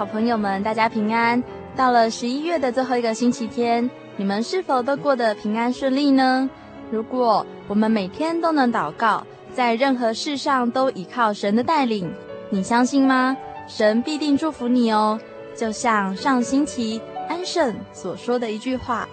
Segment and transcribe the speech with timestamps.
[0.00, 1.44] 好朋友们，大家平安！
[1.76, 6.48] 到了十一月的最后一个星期天，你们是否都过得平安顺利呢？
[6.90, 12.10] 如果我们每天都能祷告，在任何事上都依靠神的带领，
[12.48, 13.36] 你相信吗？
[13.68, 15.20] 神必定祝福你哦。
[15.54, 16.98] 就像上星期
[17.28, 19.06] 安圣所说的一句话：“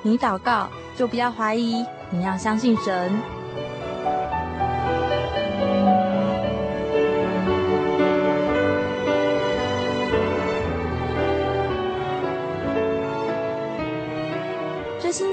[0.00, 3.12] 你祷告就不要怀疑，你要相信神。”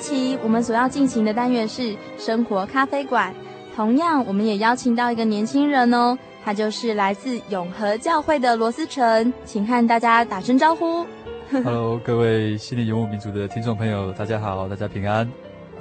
[0.07, 3.33] 期我们所要进行的单元是生活咖啡馆，
[3.75, 11.05] 同样我们也邀请到一个年轻人哦，他就是来自永和教会的罗思成，请和大家打声招呼。
[11.51, 15.29] Hello，各位心灵游牧民族的听众朋友，大家好，大家平安。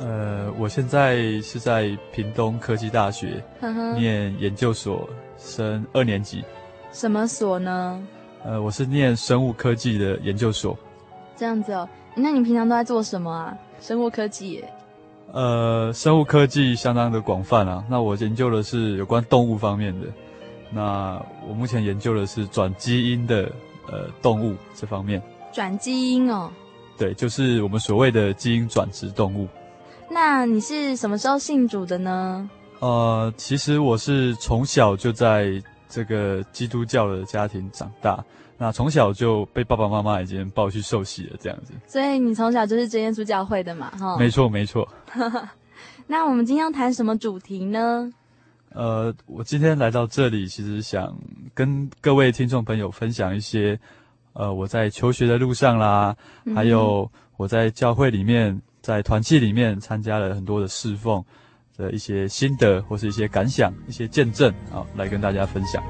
[0.00, 3.40] 呃，我现在是在屏东科技大学
[3.96, 5.08] 念研究所，
[5.38, 6.44] 升二年级。
[6.90, 8.02] 什么所呢？
[8.44, 10.76] 呃，我是念生物科技的研究所。
[11.36, 13.56] 这样子哦，那你平常都在做什么啊？
[13.80, 14.72] 生物科技耶，
[15.32, 17.84] 呃，生物科技相当的广泛啊。
[17.88, 20.06] 那我研究的是有关动物方面的。
[20.70, 23.50] 那我目前研究的是转基因的
[23.88, 25.22] 呃动物这方面。
[25.52, 26.50] 转基因哦？
[26.98, 29.46] 对，就是我们所谓的基因转殖动物。
[30.10, 32.50] 那你是什么时候信主的呢？
[32.80, 38.24] 呃，其实我是从小就在这个基督教的家庭长大。
[38.58, 41.72] 那从小就被爸爸妈妈已经抱去受洗了，这样子。
[41.86, 44.16] 所以你从小就是真耶稣教会的嘛，哈。
[44.18, 44.88] 没错，没错。
[46.06, 48.10] 那我们今天要谈什么主题呢？
[48.70, 51.16] 呃，我今天来到这里，其实想
[51.54, 53.78] 跟各位听众朋友分享一些，
[54.34, 56.14] 呃，我在求学的路上啦，
[56.44, 61.24] 嗯、还有我在教会里面，在团契里面参加了很多的侍奉
[61.76, 65.82] 的一些心得，或是一些感想、一些见证啊，来跟大家分享。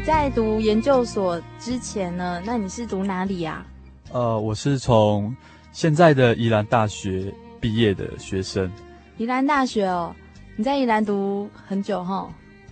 [0.00, 3.64] 在读研究所之前呢，那你是读哪里呀？
[4.12, 5.34] 呃，我是从
[5.72, 8.70] 现在的宜兰大学毕业的学生。
[9.16, 10.14] 宜兰大学哦，
[10.56, 12.28] 你在宜兰读很久哈？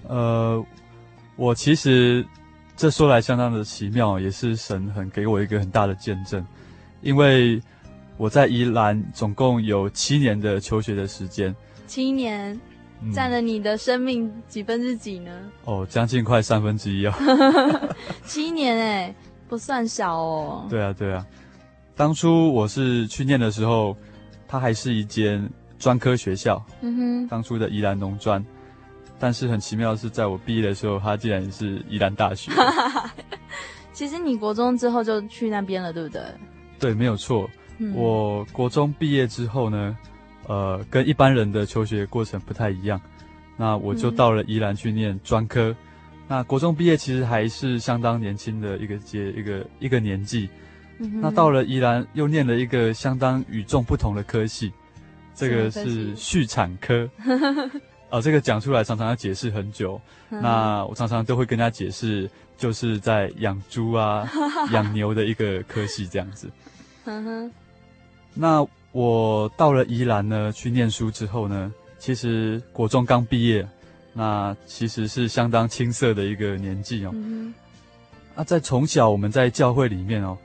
[0.08, 0.64] 呃，
[1.36, 2.24] 我其实
[2.76, 6.44] 这说来相当的奇妙，也是神很给我一个很大的见证，
[7.00, 7.60] 因为
[8.16, 11.54] 我在宜兰总共有七年的求学的时间。
[11.86, 12.58] 七年。
[13.12, 15.30] 占了你的生命几分之几呢？
[15.64, 17.12] 哦，将近快三分之一哦。
[18.24, 19.14] 七年哎，
[19.48, 20.66] 不算少哦。
[20.70, 21.26] 对啊，对啊。
[21.96, 23.96] 当初我是去念的时候，
[24.48, 25.48] 它还是一间
[25.78, 26.64] 专科学校。
[26.80, 27.28] 嗯哼。
[27.28, 28.44] 当初的宜兰农专，
[29.18, 32.50] 但是很奇妙的是，在我毕业的时候，它竟然是宜兰大学。
[33.92, 36.20] 其实你国中之后就去那边了，对不对？
[36.80, 37.48] 对，没有错。
[37.78, 37.94] 嗯。
[37.94, 39.96] 我国中毕业之后呢？
[40.46, 43.00] 呃，跟一般人的求学过程不太一样，
[43.56, 45.70] 那我就到了宜兰去念专科。
[45.70, 45.76] 嗯、
[46.28, 50.48] 那国中毕业其实还是相当年轻的一个阶一个一个年纪。
[50.98, 54.72] 嗯、那到了宜兰又念了一个相当与众不同的科系，
[55.34, 57.08] 这个是畜产科。
[58.10, 60.00] 呃， 这个讲出来常常要解释很久。
[60.30, 64.24] 嗯、那我常常都会跟他解释，就是在养猪啊、
[64.72, 66.48] 养牛的一个科系这样子。
[67.06, 67.52] 嗯哼。
[68.34, 73.66] 那我到了宜兰呢，去念书之后呢，其实国中刚毕业，
[74.12, 77.10] 那其实是相当青涩的一个年纪哦。
[77.12, 77.52] 嗯
[78.36, 80.38] 那、啊、在从小我们在教会里面哦，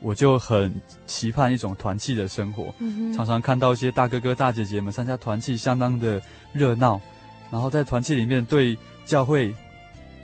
[0.00, 0.74] 我就很
[1.06, 6.20] 期盼一种团契的生活，嗯、常常看到一些大哥哥大姐姐们参加团契，相当的
[6.52, 7.00] 热闹，
[7.48, 9.54] 然后在团契里面对教会、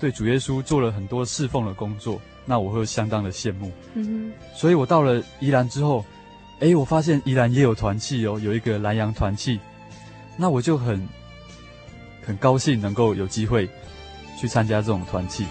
[0.01, 3.71] 对主耶稣做了很多侍奉的工作，那我会相当的羡慕。
[3.95, 6.05] 嗯、所以我到了宜兰之后，
[6.61, 9.61] 诶，我发现宜兰也有团契哦，有一个南洋团契，
[10.37, 11.07] 那我就很
[12.25, 13.69] 很高兴能够有机会
[14.41, 15.45] 去参加这种团契。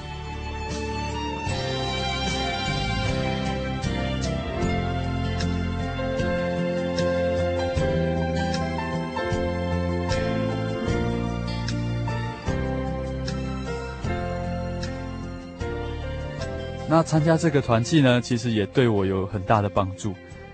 [16.90, 20.14] 那参加这个团契呢，其实也对我有很大的帮助，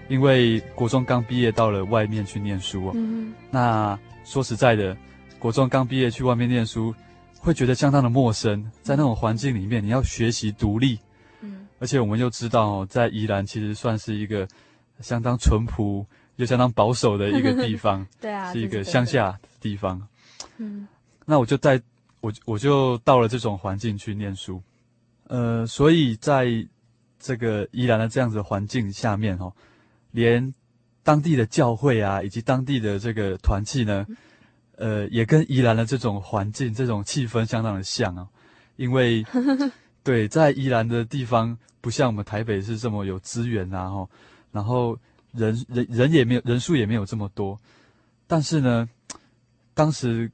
[0.10, 2.92] 因为国中刚毕业到了外面去念书哦。
[2.96, 3.34] 嗯。
[3.50, 4.98] 那说实在的，
[5.38, 6.94] 国中刚毕业去外面念书，
[7.40, 11.00] 会觉得相当的陌生，在那种环境里面，你要学习独立。
[11.42, 11.68] 嗯。
[11.80, 14.46] 而且我们又知道哦，在宜兰其实算是一个
[15.00, 18.06] 相当淳朴又相当保守的一个地方。
[18.20, 18.52] 对啊。
[18.52, 20.06] 是一个乡下的地方。
[20.58, 20.88] 嗯。
[21.26, 21.82] 那我就在
[22.22, 24.62] 我我就到了这种环境去念书。
[25.28, 26.48] 呃，所以在
[27.20, 29.54] 这个宜兰的这样子的环境下面，哦，
[30.12, 30.54] 连
[31.04, 34.06] 当地的教会啊，以及当地的这个团契呢，
[34.76, 38.28] 呃，也跟宜兰的这种环境、这种气氛相当的像啊。
[38.76, 39.26] 因为，
[40.04, 44.10] 对，在宜兰的地方，不像我们台北是这么有资源啊，吼，
[44.52, 44.98] 然后
[45.34, 47.60] 人人人也没有人数也没有这么多，
[48.28, 48.88] 但是呢，
[49.74, 50.32] 当时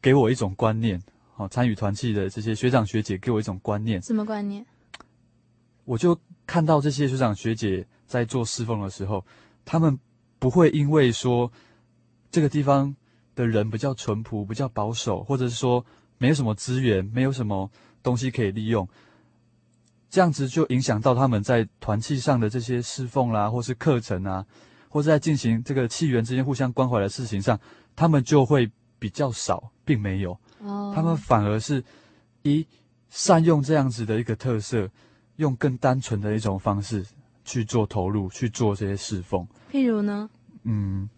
[0.00, 1.02] 给我一种观念。
[1.36, 4.00] 好，参与团契的这些学长学姐给我一种观念。
[4.00, 4.64] 什么观念？
[5.84, 6.16] 我就
[6.46, 7.84] 看到这些学长学姐
[8.14, 9.26] 在做侍奉的时候，
[9.64, 9.98] 他们
[10.38, 11.50] 不会因为说
[12.30, 12.94] 这个地方
[13.34, 15.84] 的人比较淳朴、比较保守，或者是说
[16.18, 17.68] 没有什么资源、没有什么
[18.04, 18.88] 东西可以利用，
[20.08, 24.46] 这样子就影响到他们在团契上的这些侍奉啦，或是课程啊，
[24.88, 27.58] 或者在进行这个契缘之间互相关怀的事情上，
[27.96, 28.70] 他们就会
[29.00, 30.38] 比较少，并没有。
[30.94, 31.82] 他们反而是，
[32.42, 32.64] 一
[33.10, 34.88] 善用这样子的一个特色，
[35.36, 37.04] 用更单纯的一种方式
[37.44, 39.46] 去做投入，去做这些侍奉。
[39.70, 40.28] 譬如呢？
[40.62, 41.08] 嗯，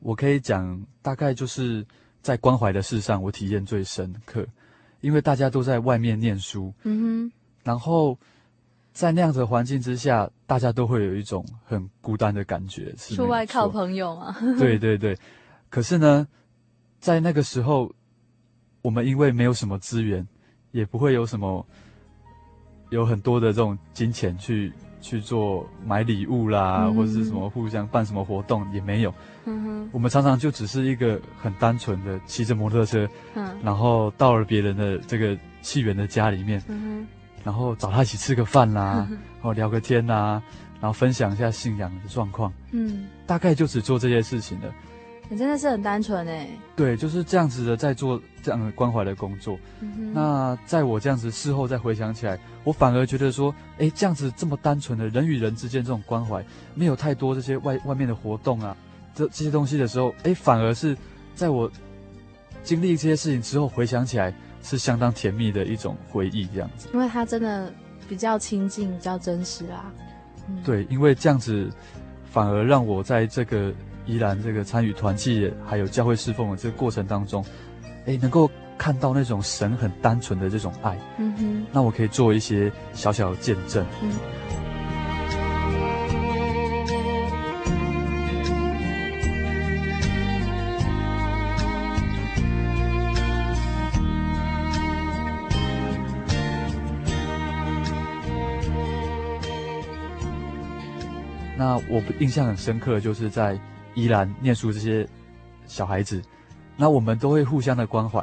[0.00, 1.84] 我可以讲，大概就是
[2.22, 4.46] 在关怀的事上，我体验最深刻，
[5.00, 7.32] 因为大家都在外面念书，嗯哼，
[7.64, 8.18] 然后
[8.92, 12.94] 在那样子的环境之下，大家都会有一种很孤单的感觉。
[12.96, 14.36] 出外靠朋友 嘛？
[14.58, 15.16] 对对对。
[15.68, 16.26] 可是呢，
[17.00, 17.92] 在那个时候。
[18.82, 20.24] 我们因为没有什么资源，
[20.70, 21.66] 也不会有什么
[22.90, 29.12] 有很多的这种金钱去去做买礼物啦，嗯、或者是什么互相办什么活动也没有。
[29.44, 37.06] 嗯哼，我们常常就只是一个很单纯的骑着摩托车，嗯，然后到了别人的这个戏园的家里面，嗯哼，
[37.44, 40.42] 然后找他一起吃个饭啦，嗯、 然后聊个天啦，
[40.80, 44.72] 然后分享一下信仰的状况，嗯，大概就只做这些事情了。
[45.28, 49.58] 你真的是很单纯哎，对，就是这样子的，在做这样的关怀的工作。
[49.80, 58.76] 嗯、那在我这样子事后再回想起来，我反而觉得说，哎，这样子这么单纯的人与人之间这种关怀，没有太多这些外外面的活动啊，
[59.16, 60.96] 这这些东西的时候，哎，反而是
[61.34, 61.68] 在我
[62.62, 66.88] 经历这些事情之后回想起来，是相当甜蜜的一种回忆，这样子。
[66.94, 67.72] 因为它真的
[68.08, 69.92] 比较亲近，比较真实啊。
[70.48, 71.68] 嗯、对，因为这样子
[72.30, 73.74] 反而让我在这个。
[74.06, 77.44] 宜兰这个参与团契还有教会侍奉的这个过程当中，
[78.06, 78.48] 诶，能够
[78.78, 83.84] 看到那种神很单纯的这种爱，嗯哼，那我可以做一些小小的见证。
[84.02, 84.10] 嗯
[101.58, 103.58] 那我印象很深刻，就是在。
[103.96, 105.08] 宜兰念书这些
[105.66, 106.22] 小孩子，
[106.76, 108.22] 那我们都会互相的关怀。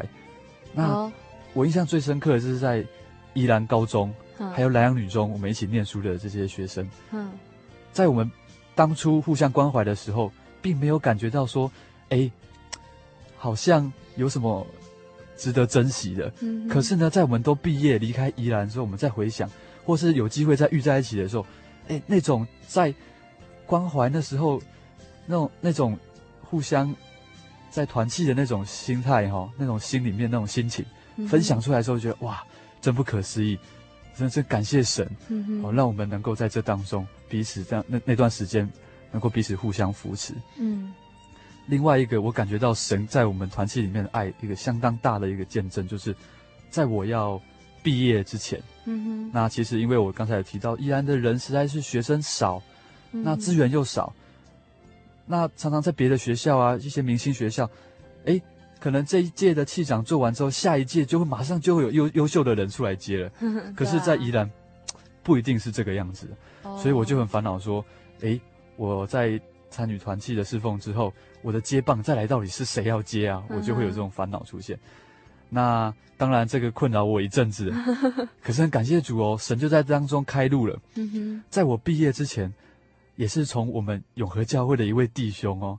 [0.72, 1.12] 那
[1.54, 2.86] 我印象最深刻的就是在
[3.34, 4.14] 宜兰高中，
[4.56, 6.88] 还有南阳女中，我们一起念书的这些学生。
[7.12, 7.32] 嗯
[7.92, 8.32] 在我们
[8.76, 11.70] 当初互相关怀的时候，并没有感觉到说，
[12.10, 12.30] 哎，
[13.36, 14.66] 好像有什么
[15.36, 16.32] 值得珍惜的。
[16.42, 19.50] 嗯可是呢，在我们都毕业离开宜兰之后，我们再回想，
[19.84, 21.44] 或是有机会再遇在一起的时候，
[21.88, 22.94] 哎，那种在
[23.66, 24.62] 关怀那时候。
[25.26, 25.98] 那种那种
[26.42, 26.94] 互相
[27.70, 30.86] 在团契的那种心态哈，那种心里面那种心情，
[31.28, 32.44] 分享出来的时候，觉得哇，
[32.82, 33.58] 真不可思议，
[34.16, 38.70] 真是感谢神，嗯哦，让我们能够在这当中彼此这样那那段时间
[39.12, 40.36] 能够彼此互相扶持。
[40.60, 40.94] 嗯，
[41.66, 46.16] 另外一个我感觉到神在我们团契里面的爱，一个相当大的一个见证，就是
[46.70, 47.42] 在我要
[47.82, 52.62] 毕业之前，嗯哼，那其实因为我刚才有提到，依然的人实在是学生少，
[53.10, 54.14] 那资源又少。
[55.26, 57.70] 那常常在别的学校啊，一些明星学校，
[58.26, 58.42] 哎，
[58.80, 63.32] 可能这一届的气长做完之后，下一届就会马上就会有优优秀的人出来接了。
[63.74, 64.50] 可是，在宜兰，
[65.24, 66.28] 不一定是这个样子，
[66.78, 67.84] 所以我就很烦恼说，
[68.22, 68.38] 哎，
[68.76, 69.40] 我在
[69.70, 73.42] 参与团契的侍奉之后，我的接棒再来到底是谁要接啊？
[73.50, 74.78] 我就会有这种烦恼出现。
[75.50, 77.74] 那当然，这个困扰我一阵子，
[78.44, 80.78] 可是很感谢主哦，神就在当中开路了。
[81.50, 82.54] 在我毕业之前。
[83.16, 85.78] 也是从我们永和教会的一位弟兄哦，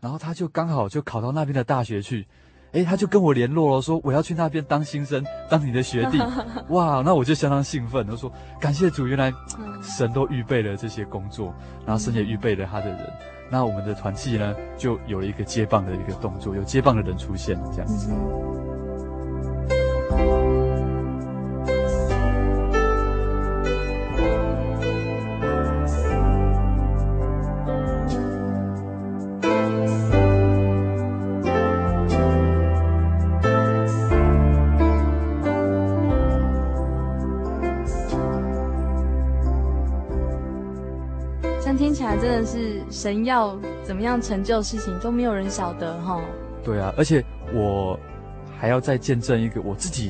[0.00, 2.26] 然后他就刚好就考到那边的大学去，
[2.72, 6.18] 哎，他就跟我联络了，说我要去那边当新生，当你的学弟，
[6.70, 9.32] 哇，那我就相当兴奋，我说感谢主，原来
[9.82, 11.54] 神都预备了这些工作，
[11.86, 13.12] 然后神也预备了他的人，
[13.50, 18.08] 那我们的团契呢就有了一个接棒的一个动作，有接棒的人出现了，这样子。
[18.08, 18.16] 真
[43.04, 46.18] 神要怎么样成就事情都没有人晓得哈。
[46.64, 48.00] 对啊，而且我
[48.58, 50.06] 还要再见证一个我自己，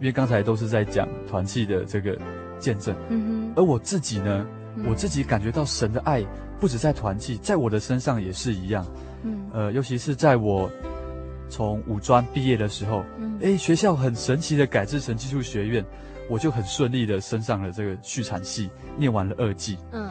[0.00, 2.18] 因为刚才都是在讲团契的这个
[2.58, 3.52] 见证，嗯哼。
[3.54, 4.44] 而我自己呢，
[4.74, 6.20] 嗯、我自己感觉到神的爱
[6.58, 8.84] 不止在团契，在我的身上也是一样。
[9.22, 10.68] 嗯，呃，尤其是在我
[11.48, 15.84] 从五专毕业的时候，嗯，哎，学校很神奇的改制成技术学院，
[16.28, 19.78] 我就很顺利的升上了这个续产系，念完了二技。
[19.92, 20.10] 嗯。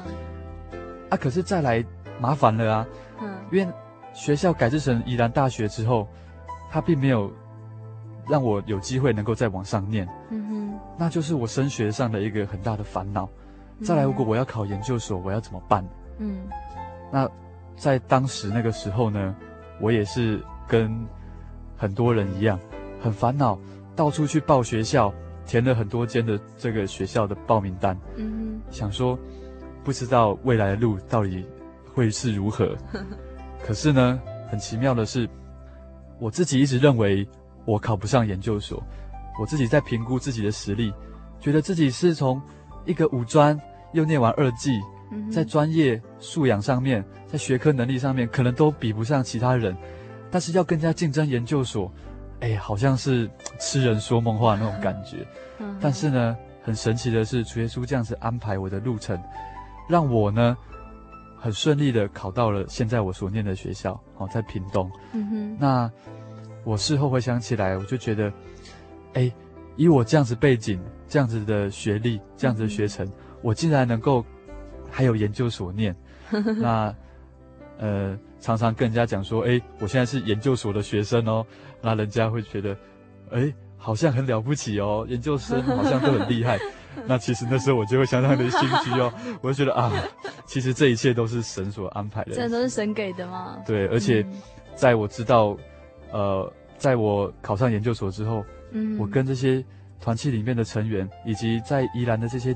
[1.10, 1.84] 啊，可是再来
[2.20, 2.88] 麻烦了啊！
[3.22, 3.74] 嗯，因为
[4.14, 6.08] 学校改制成宜兰大学之后，
[6.70, 7.32] 他并没有
[8.28, 10.08] 让我有机会能够再往上念。
[10.32, 13.30] 嗯哼，那就是我升学上的一个很大的烦恼。
[13.84, 15.86] 再来，如果我要考研究所，我要怎么办？
[16.18, 16.48] 嗯，
[17.12, 17.30] 那
[17.78, 19.36] 在当时那个时候呢，
[19.80, 20.92] 我也是跟
[21.78, 22.60] 很多人一样，
[23.00, 23.58] 很烦恼，
[23.96, 25.14] 到处去报学校，
[25.46, 27.98] 填了很多间的这个学校的报名单。
[28.16, 29.18] 嗯哼，想说。
[29.88, 31.46] 不知道未来的路到底
[31.94, 32.76] 会是如何，
[33.66, 35.26] 可是呢，很奇妙的是，
[36.20, 37.26] 我自己一直认为
[37.64, 38.84] 我考不上研究所，
[39.40, 40.94] 我自己在评估自己的实力，
[41.40, 42.42] 觉得自己是从
[42.84, 43.58] 一个五专
[43.94, 44.78] 又念完二技，
[45.32, 49.74] 在专业素养上面，在学科能力上面，可能都比不上其他人，
[50.30, 51.90] 但是要更加竞争研究所，
[52.42, 55.26] 哎，好像是痴人说梦话那种感觉。
[55.80, 59.18] 但是呢，很神奇的是，主耶稣这样子安排我的路程。
[59.88, 60.58] 让我呢
[61.38, 64.92] 很顺利的考到了现在我所念的学校，哦，在屏东。
[65.14, 65.58] 嗯哼。
[65.60, 65.92] 那
[66.64, 68.32] 我事后回想起来，我就觉得，
[69.14, 69.32] 哎，
[69.76, 74.26] 以我这样子背景、这样子的学历、这样子的学程，嗯、我竟然能够
[74.92, 75.96] 还有研究所念。
[76.60, 76.94] 那
[77.78, 81.46] 呃，常常跟人家讲说，哎，我现在是研究所的学生哦，
[81.82, 82.76] 那人家会觉得，
[83.32, 86.58] 哎，好像很了不起哦，研究生好像都很厉害。
[87.06, 89.92] 那其实那时候我就会相当的心虚哦， 我就觉得啊，
[90.46, 93.58] 其实这一切都是神所安排的，这都是神给的吗？
[93.66, 94.26] 对，而且
[94.76, 95.58] 在我知道，
[96.12, 99.64] 嗯、呃，在我考上研究所之后，嗯，我跟这些
[100.00, 102.56] 团契里面的成员，以及在宜兰的这些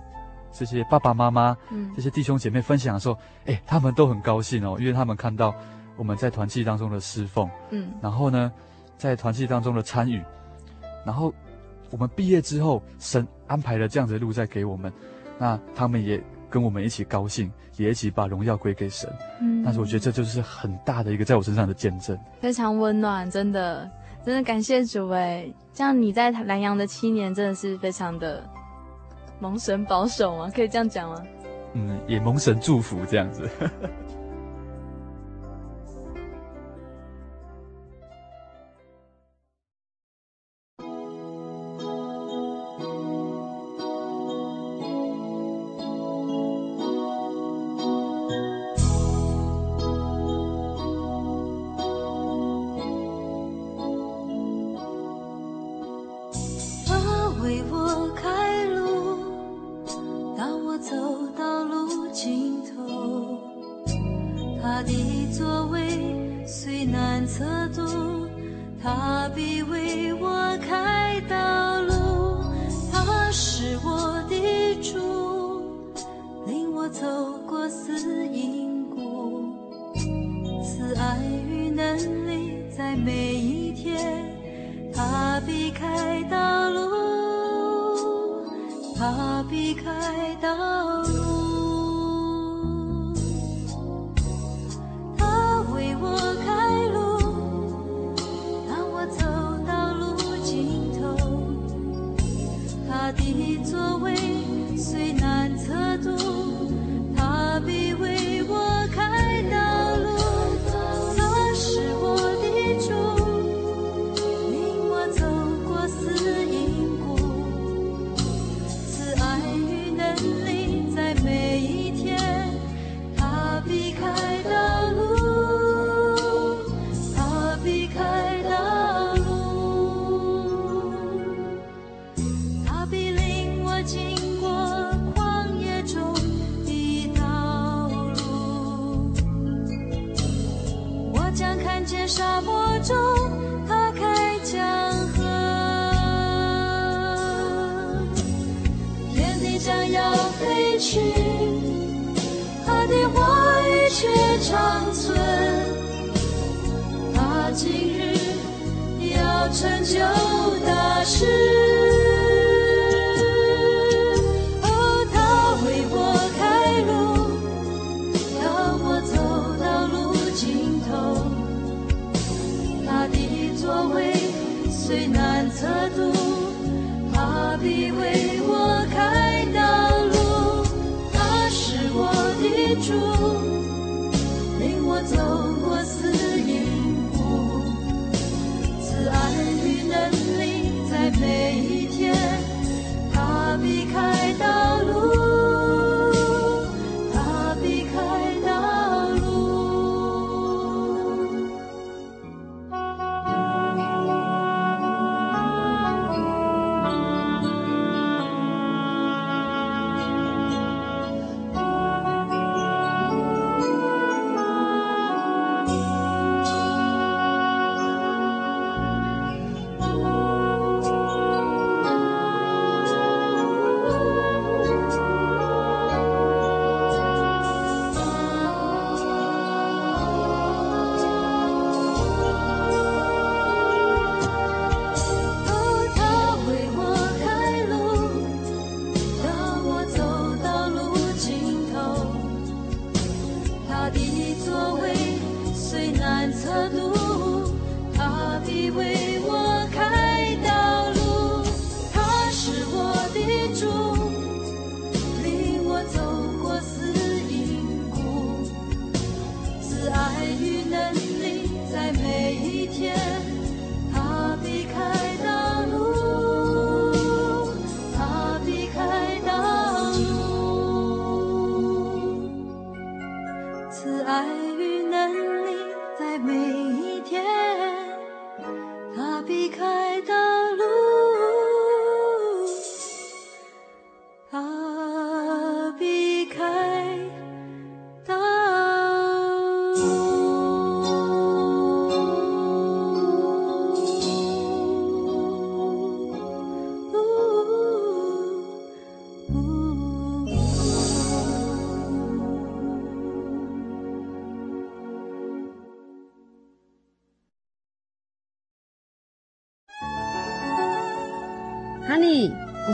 [0.51, 5.53] 这些爸爸妈妈，嗯，这些弟兄姐妹分享的时候，哎，他们都很高兴哦，因为他们看到
[5.97, 8.51] 我们在团契当中的侍奉，嗯，然后呢，
[8.97, 10.21] 在团契当中的参与，
[11.05, 11.33] 然后。
[11.91, 14.91] 我们毕业之后，神安排了这样子的路在给我们，
[15.37, 16.19] 那他们也
[16.49, 19.07] 跟我们一起高兴，也一起把荣耀归给神。
[19.41, 23.89] 嗯，但是我觉得这就是很大的一个在我身上的见证，非常温暖，真的，
[24.25, 28.43] 真的感谢主哎，这样你在南洋的七年真的是非常的
[29.39, 30.51] 蒙神保守吗？
[30.55, 31.21] 可以这样讲吗？
[31.73, 33.49] 嗯，也蒙神祝福这样子。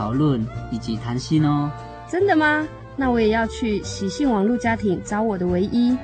[0.00, 1.70] 讨论以及谈心哦，
[2.08, 2.66] 真的吗？
[2.96, 5.94] 那我也要去喜信网络家庭找我的唯一。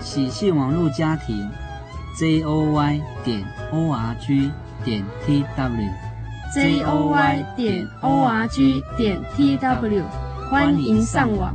[0.00, 1.48] 喜信网络家庭
[2.18, 4.50] ，j o y 点 o r g
[4.84, 10.02] 点 t w，j o y 点 o r g 点 t w，
[10.50, 11.54] 欢迎上网。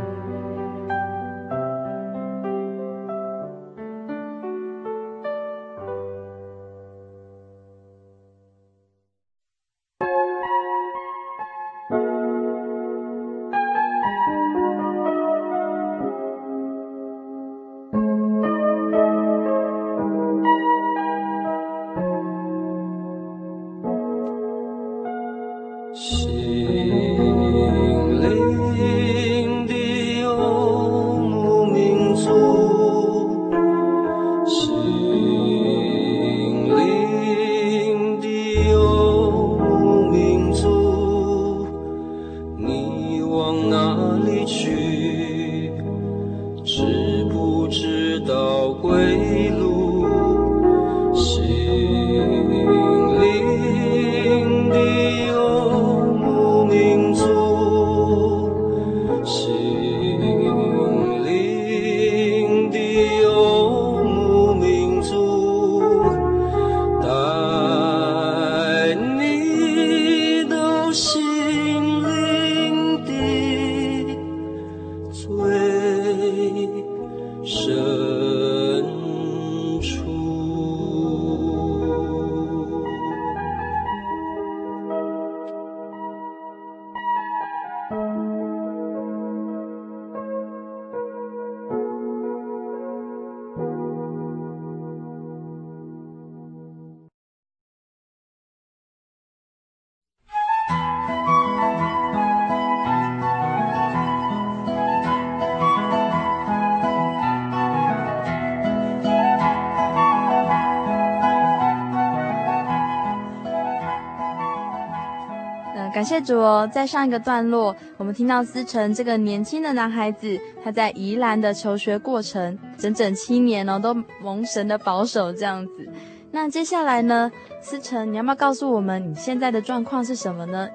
[116.01, 125.87] 感谢主哦，在上一个段落，我们听到思成这个年轻的男孩子，他在宜兰的求学过程，整整七年哦，都蒙神的保守这样子。
[126.31, 130.67] 那接下来呢，思成，你要不要告诉我们你现在的状况是什么呢？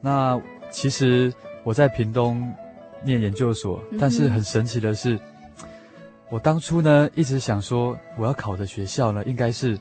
[0.00, 1.32] 那其实
[1.62, 2.52] 我在屏东
[3.04, 5.20] 念研究所，但是很神奇的是，嗯、
[6.30, 9.78] 我当初呢一直想说，我要考的学校呢应该是。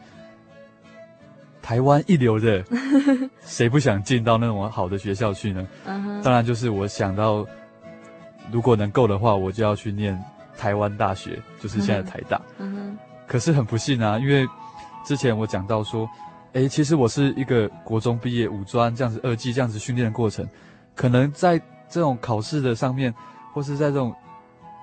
[1.63, 2.61] 台湾一流的，
[3.45, 6.21] 谁不想进到那种好的学校去呢？Uh huh.
[6.21, 7.47] 当然，就是我想到，
[8.51, 10.21] 如果能够的话，我就要去念
[10.57, 12.37] 台湾大学，就是现在的台大。
[12.59, 12.97] Uh huh.
[13.25, 14.45] 可是很不幸啊，因为
[15.05, 16.07] 之前我讲到说，
[16.51, 20.45] 诶，其实我是一个国中毕业五专这样子二技这样子训练的过程，
[20.93, 21.57] 可能在
[21.89, 23.13] 这种考试的上面，
[23.53, 24.13] 或是在这种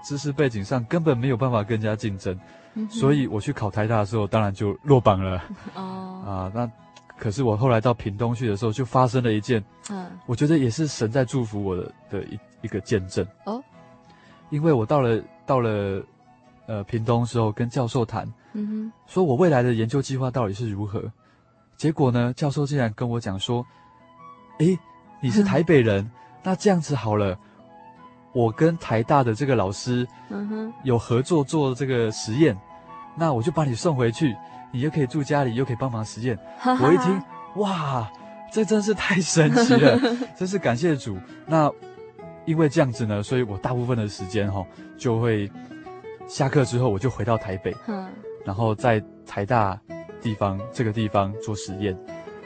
[0.02, 2.34] 知识背景上，根本没有办法跟人家竞争。
[2.88, 5.42] 所以我去考台大的时候，当然就落榜了。
[5.74, 6.70] 哦， 啊，那
[7.18, 13.62] 可是我后来到屏东去的时候，就发生了一件，嗯，我觉得也是神在祝福我的的一一个见证哦。
[14.50, 16.02] 因为我到了到了
[16.66, 21.02] 呃屏东时候，跟教授谈，嗯哼，说我未来的研究计划到底是如何。
[21.76, 23.64] 结果呢，教授竟然跟我讲说
[24.58, 24.78] ：“诶，
[25.22, 26.10] 你是台北人，嗯、
[26.44, 27.38] 那这样子好了，
[28.32, 32.56] 我跟台大的这个老师，嗯哼，有合作做这个实验，
[33.16, 34.36] 那我就把你送回去。”
[34.72, 36.38] 你又可以住家里，又可以帮忙实验。
[36.64, 37.20] 我一听，
[37.56, 38.08] 哇，
[38.52, 39.98] 这真是太神奇了，
[40.38, 41.18] 真是感谢主。
[41.44, 41.68] 那
[42.44, 44.66] 因为这样子呢，所以我大部分的时间哈、哦，
[44.96, 45.50] 就会
[46.28, 47.74] 下课之后我就回到台北，
[48.44, 49.76] 然后在台大
[50.22, 51.98] 地方这个地方做实验，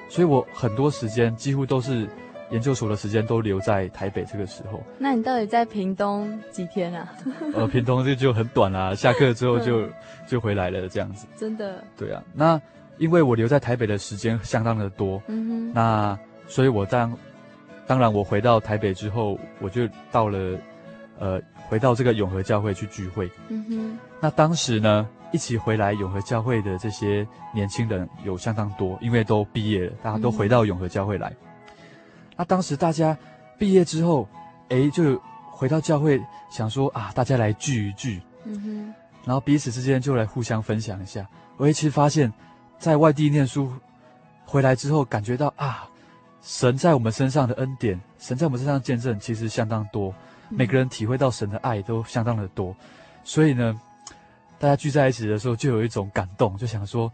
[0.09, 2.09] 所以我很多时间几乎都是。
[2.51, 4.83] 研究所的时间都留在台北，这个时候。
[4.99, 7.13] 那你到底在屏东几天啊？
[7.55, 9.89] 呃，屏东这就很短啦、啊， 下课之后就
[10.27, 11.27] 就回来了，这样子。
[11.37, 11.83] 真的。
[11.97, 12.61] 对啊，那
[12.99, 17.17] 因为我留在台北的时间相当的多，嗯哼，那所以我当
[17.87, 20.59] 当然我回到台北之后，我就到了
[21.19, 23.99] 呃回到这个永和教会去聚会，嗯哼。
[24.21, 31.31] 那当时呢，一起回来永和教会的这些年轻人有相当多，因为都毕业了，大家都回到永和教会来。
[31.31, 31.37] 嗯
[32.37, 33.17] 那当时大家
[33.59, 34.29] 毕业之后，
[34.69, 35.21] 诶，就
[35.51, 36.21] 回到教会，
[36.51, 38.95] 想说啊，大家来聚一聚，嗯哼，
[39.25, 41.27] 然后彼此之间就来互相分享一下。
[41.57, 42.33] 我其实发现，
[42.79, 43.73] 在外地念书
[44.45, 45.89] 回来之后，感觉到啊，
[46.43, 50.13] 神在我们身上的恩典，神在我们身上见证其实相当多，
[50.49, 52.75] 每个人体会到神的爱都相当的多，
[53.23, 53.81] 所以呢，
[54.59, 57.11] 大家聚在一起的时候，就有一种感动，就想说，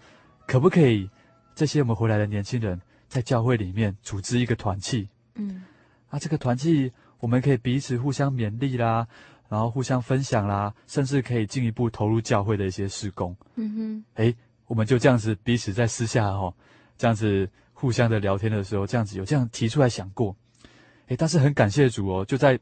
[0.46, 1.08] 可不可以
[1.54, 5.64] 这些我们回来的年轻人，在教会里面组织一个团契，嗯，
[6.10, 9.04] 啊，这个团契我们可以彼此互相勉励啦，
[9.48, 14.32] 然后互相分享啦，甚至可以进一步投入教会的一些事工，嗯哼，哎，
[14.68, 16.54] 我们就这样子彼此在私下哈，
[16.96, 20.36] 这样子互相的聊天的时候，这样子有这样提出来想过，
[21.08, 22.56] 哎，但是很感谢主哦，就在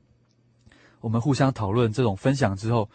[1.02, 2.88] 我们互相讨论这种分享之后，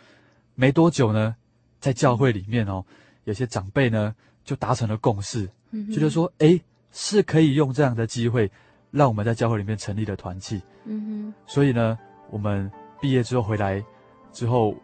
[0.55, 1.35] 没多久呢，
[1.79, 2.83] 在教会里面哦，
[3.25, 6.59] 有些长辈呢就达成了共识，嗯，觉得说，哎。
[6.93, 8.49] 是可以用这样的机会，
[8.91, 10.61] 让我们在教会里面成立了团契。
[10.85, 11.33] 嗯哼。
[11.47, 11.97] 所以呢，
[12.29, 13.83] 我们毕业之后回来
[14.31, 14.75] 之后，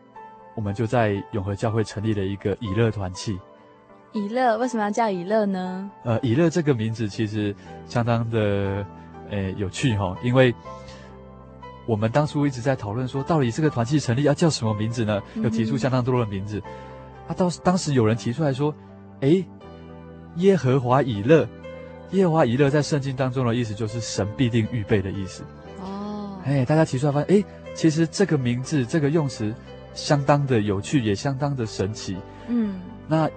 [0.56, 3.39] 我们就在永和教会成立了一个以乐团契。
[4.12, 5.91] 以乐为什么要叫以乐呢？
[6.04, 8.84] 呃，以乐这个名字其实相当的
[9.30, 10.52] 诶有趣哈，因为
[11.86, 15.22] 我们当初一直在讨论说，到底这个团契成立要叫什么名字呢？
[15.36, 16.58] 有提出相当多的名字。
[16.58, 16.74] 嗯、
[17.28, 18.74] 啊，到当时有人提出来说，
[19.19, 19.45] 诶，
[20.38, 21.48] 耶和华以乐。
[22.12, 25.43] 耶和华以乐在圣经当中的意思就是神必定预备的意思。
[25.80, 27.45] 哦，哎，大家提出来发现，哎，
[27.76, 29.54] 其实这个名字这个用词
[29.93, 32.17] 相当的有趣，也相当的神奇。
[32.48, 33.30] 嗯，那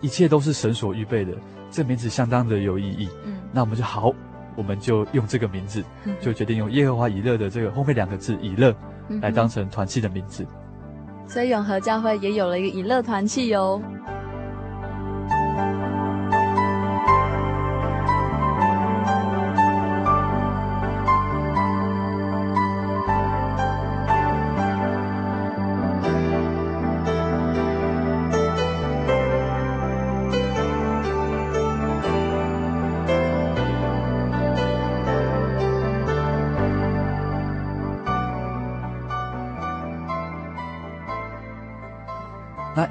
[0.00, 1.32] 一切都是神所预备的，
[1.70, 3.08] 这名字相当的有意义。
[3.24, 4.12] 嗯，那我们就好，
[4.56, 5.84] 我们就用这个名字，
[6.20, 8.74] 就决定用耶和华以乐的这个后面两个字以乐
[9.20, 10.44] 来当成团契的名字。
[11.28, 13.80] 所以永和教会也有了一个以乐团契哟。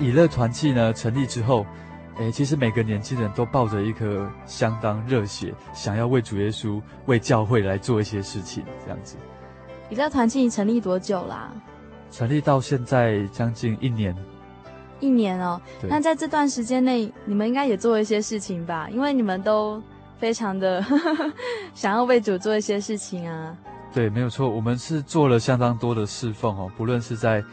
[0.02, 1.64] 以乐团契呢成立之后，
[2.18, 9.16] 诶，其实每个年轻人都抱着一颗相当热血，想要为主耶稣、为教会来做一些事情，这样子。
[9.90, 11.52] 以乐团契成立多久啦？
[12.10, 14.16] 成立到现在将近一年。
[15.00, 18.88] 一年哦，那在这段时间内，你们应该也做一些事情吧？
[18.92, 19.82] 因为你们都
[20.20, 20.84] 非常的
[21.74, 23.56] 想要为主做一些事情啊。
[23.94, 27.44] 对，没有错，我们是做了相当多的侍奉哦，不论是在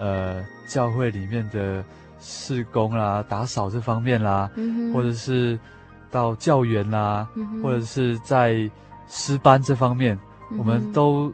[0.00, 1.84] 呃教会里面的。
[2.22, 5.58] 事工啦，打扫这方面啦，嗯、或者是
[6.10, 8.70] 到教员啦，嗯、或者是在
[9.08, 10.14] 师班这方面，
[10.50, 11.32] 嗯，我们都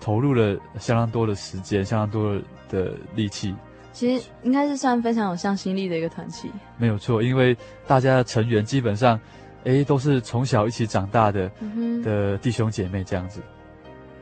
[0.00, 3.52] 投入了相当多的时间，相当多的力气。
[3.92, 6.48] 其实应该是算非常有向心力的一个团体。
[6.76, 7.56] 没有错，因为
[7.88, 9.18] 大家的成员基本上，
[9.64, 13.42] 诶，都是从小一起长大的，嗯、的弟兄姐妹这样子。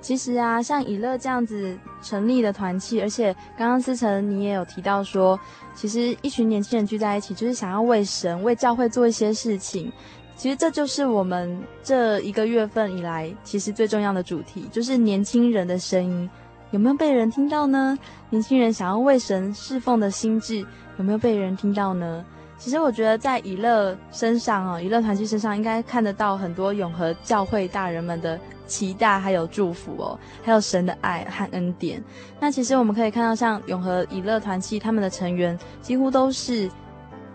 [0.06, 5.36] 其实啊，像以乐这样子成立的团契，而且刚刚思成你也有提到说，
[5.74, 9.90] 其实一群年轻人聚在一起，就是想要为神、为教会做一些事情。
[10.36, 16.30] 其实这就是我们这一个月份以来，其实最重要的主题，就是年轻人的声音
[16.70, 17.98] 有没有被人听到呢？
[18.30, 20.64] 年轻人想要为神侍奉的心志
[20.98, 22.24] 有没有被人听到呢？
[22.58, 32.02] 其实我觉得在以乐身上哦，以乐团契身上应该看得到很多永和教会大人们的期待，还有祝福哦，还有神的爱和恩典。
[32.40, 36.68] 那其实我们可以看到，像永和以乐团契他们的成员几乎都是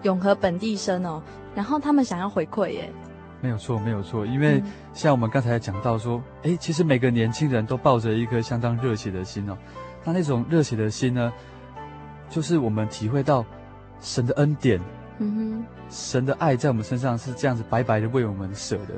[0.02, 1.22] 永和本地生哦，
[1.54, 2.92] 然后他们想要回馈耶。
[3.42, 4.62] 没有错，没有错，因为
[4.94, 9.56] 像我们刚才讲到说，哎、嗯，其实每个年轻人都抱着一颗相当热血的心哦，
[10.04, 11.32] 那那种热血的心呢，
[12.28, 13.46] 就是我们体会到
[14.02, 14.82] 神的恩典。
[15.24, 18.96] 嗯哼，神的爱在我们身上是这样子白白的为我们舍的，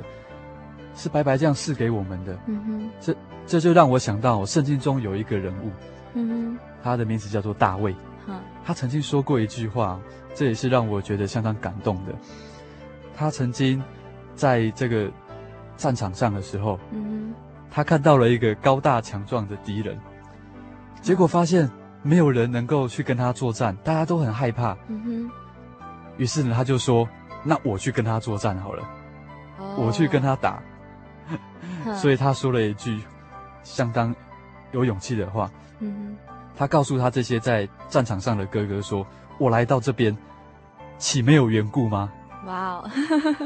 [0.94, 2.38] 是白白这样赐给我们的。
[2.46, 3.14] 嗯哼，这
[3.46, 5.70] 这就让我想到圣经中有一个人物，
[6.14, 7.94] 嗯哼，他的名字叫做大卫。
[8.26, 10.00] 嗯，他曾经说过一句话，
[10.34, 12.14] 这也是让我觉得相当感动的。
[13.14, 13.82] 他曾经
[14.34, 15.10] 在这个
[15.76, 17.34] 战场上的时候，嗯哼，
[17.70, 19.98] 他看到了一个高大强壮的敌人，
[21.02, 21.70] 结果发现
[22.02, 24.74] 没有人能够去跟他作战，大家都很害怕。
[24.88, 25.30] 嗯哼。
[26.16, 27.08] 于是呢，他就说
[27.42, 28.82] ：“那我去跟他作战好了
[29.58, 29.86] ，oh.
[29.86, 30.62] 我去跟他打。”
[32.00, 33.00] 所以他说了一句
[33.62, 34.14] 相当
[34.72, 35.50] 有勇气的话。
[35.78, 36.14] Mm -hmm.
[36.56, 39.04] 他告诉他这些在战场上的哥哥说
[39.38, 40.16] ：“我来到这边，
[40.98, 42.12] 岂没有缘故吗？”
[42.46, 42.90] 哇哦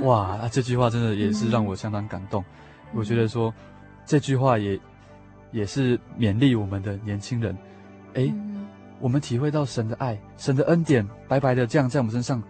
[0.03, 0.37] 哇！
[0.43, 2.43] 哇，这句话真的也是让我相当感动。
[2.43, 2.53] Mm
[2.93, 2.99] -hmm.
[2.99, 3.53] 我觉得说
[4.05, 4.79] 这句话也
[5.53, 7.57] 也是勉励我们的年轻人。
[8.15, 8.65] 哎、欸，mm -hmm.
[9.01, 12.43] 我们体会到神的爱，神的恩典白白的这样在我们身上。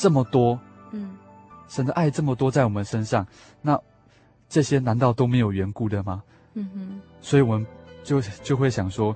[0.00, 0.58] 这么多，
[0.92, 1.10] 嗯，
[1.68, 3.26] 神的爱这么多在我们身上，
[3.60, 3.78] 那
[4.48, 6.22] 这些难道都没有缘故的吗？
[6.54, 7.66] 嗯哼，所以我们
[8.02, 9.14] 就就会想说，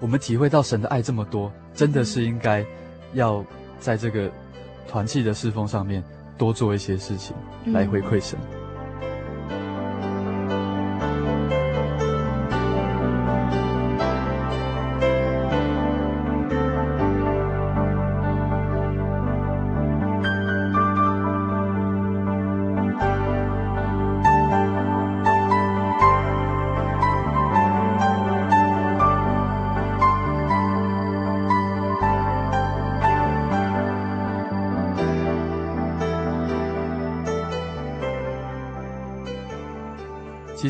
[0.00, 2.64] 我们体会到神的爱这么多，真的是应该
[3.12, 3.44] 要
[3.78, 4.32] 在这个
[4.88, 6.02] 团契的侍奉上面
[6.38, 8.38] 多做一些事情来回馈神。
[8.40, 8.61] 其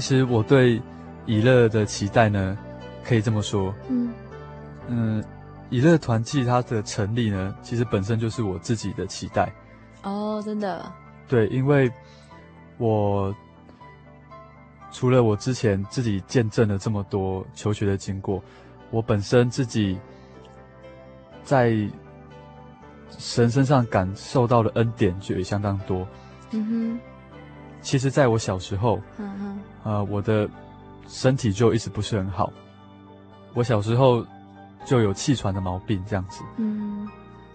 [0.02, 0.82] 实我对
[1.24, 2.58] 以乐的期待呢，
[3.02, 4.12] 可以这么说，嗯
[4.88, 5.24] 嗯，
[5.70, 9.50] 以乐团契它的成立呢，其实本身就是我自己的期待。
[10.02, 10.92] 哦，真的？
[11.28, 11.90] 对，因为
[12.76, 13.34] 我
[14.90, 18.42] 除了我之前自己见证了这么多求学的经过，
[18.90, 19.98] 我本身自己
[21.44, 21.74] 在
[23.16, 26.06] 神身上感受到的恩典就也相当多。
[26.50, 27.00] 嗯哼，
[27.82, 29.60] 其实在我小时候，嗯哼。
[29.84, 30.48] 呃，我的
[31.08, 32.52] 身体就一直不是很好。
[33.52, 34.24] 我小时候
[34.84, 36.42] 就有气喘的毛病，这样子。
[36.56, 37.08] 嗯。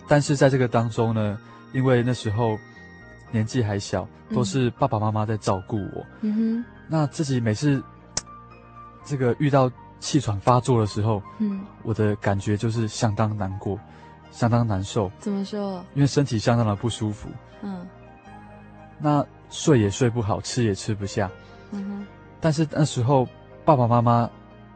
[0.08, 1.38] 但是在这个当中呢，
[1.72, 2.58] 因为那时候
[3.32, 6.06] 年纪还小，都是爸爸妈妈在照顾我。
[6.22, 6.66] 嗯哼。
[6.88, 7.82] 那自己每次
[9.06, 13.80] 这个遇到气喘发作的时候，嗯，我的感觉就是相当难过，
[14.32, 15.10] 相当难受。
[15.18, 15.84] 怎么说？
[15.94, 17.30] 因为身体相当的不舒服。
[17.62, 17.88] 嗯。
[19.00, 21.30] 那睡也睡不好，吃也吃不下。
[21.72, 22.08] 嗯哼。
[22.40, 23.28] 但是那时候，
[23.66, 24.30] 爸爸妈妈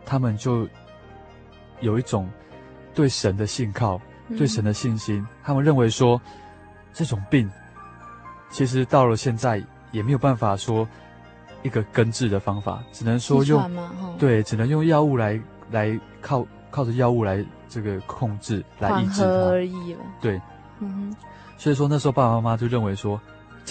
[0.06, 0.68] 他们就
[1.80, 2.30] 有一种
[2.94, 5.26] 对神的信靠，嗯、对神的信心。
[5.44, 6.20] 他们认为说，
[6.94, 7.50] 这种病
[8.50, 10.88] 其实到了现在也没有办法说
[11.64, 13.72] 一个根治的方法，只能说用
[14.18, 20.00] 对，只能用药物来来靠靠着药物来这个控制来抑制它而已了。
[20.20, 20.42] 对，
[20.80, 21.16] 嗯哼。
[21.58, 23.22] 所以说那时候爸爸妈妈就认为说，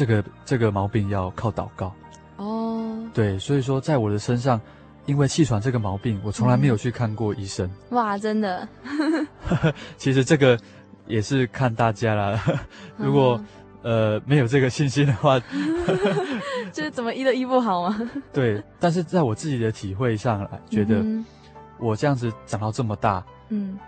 [0.00, 1.92] 这个这个毛病要靠祷告。
[2.38, 4.58] 哦对，所以说在我的身上，
[5.04, 7.68] 因为气喘这个毛病，我从来没有去看过医生。
[7.90, 8.66] 嗯、哇，真的？
[9.98, 10.58] 其实这个
[11.06, 12.42] 也是看大家啦。
[12.96, 13.38] 如果、
[13.82, 15.38] 嗯、呃没有这个信心的话，
[16.72, 18.10] 就是怎么医都医不好吗？
[18.32, 21.04] 对，但是在我自己的体会上来，觉得
[21.78, 23.78] 我这样子长到这么大，嗯，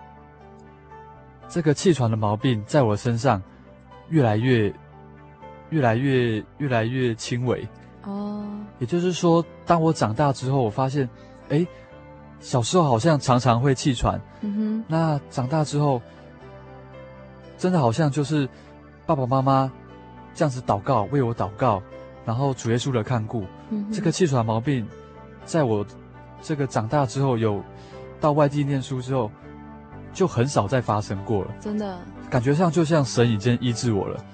[1.49, 3.43] 这个气喘的毛病在我身上
[4.11, 4.71] 越来越、
[5.73, 7.67] 越来越、越来越轻微。
[8.05, 8.45] 哦，
[8.79, 11.09] 也就是说，当我长大之后，我发现，
[11.49, 11.67] 哎，
[12.41, 16.03] 小时候好像常常会气喘，嗯哼，那长大之后，
[17.57, 18.49] 真的好像就是
[19.07, 19.73] 爸爸妈妈
[20.35, 21.83] 这样子祷告，为我祷告，
[22.27, 24.87] 然后主耶稣的看顾，嗯，这个气喘毛病，
[25.45, 25.87] 在我
[26.43, 27.63] 这个长大之后，有
[28.21, 29.31] 到外地念书之后，
[30.13, 31.99] 就很少再发生过了，真的，
[32.29, 34.25] 感觉上就像神已经医治我了，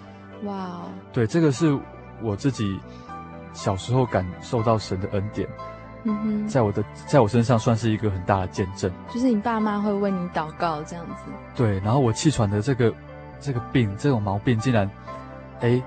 [0.44, 0.82] 哇哦，
[1.12, 1.78] 对，这个是
[2.22, 2.78] 我自己。
[3.54, 5.48] 小时候感受到神的恩典，
[6.04, 8.88] 嗯哼，在我的在我身上算是一个很大的见证。
[9.12, 11.24] 就是你爸妈会为你祷告这样子。
[11.56, 12.94] 对，然后我气喘的这个
[13.40, 14.88] 这个病这种毛病竟然，
[15.60, 15.82] 哎，